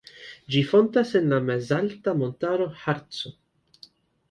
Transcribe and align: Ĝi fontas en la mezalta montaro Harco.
Ĝi 0.53 0.61
fontas 0.71 1.11
en 1.19 1.29
la 1.35 1.39
mezalta 1.51 2.15
montaro 2.23 2.69
Harco. 2.87 3.35